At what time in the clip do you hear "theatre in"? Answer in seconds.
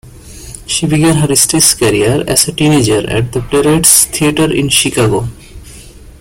4.05-4.69